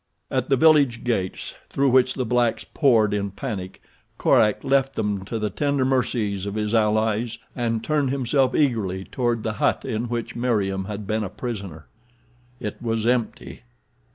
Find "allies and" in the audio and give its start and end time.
6.73-7.83